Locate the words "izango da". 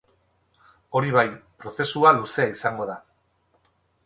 2.57-2.97